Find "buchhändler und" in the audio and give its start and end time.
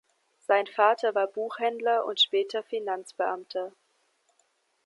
1.27-2.19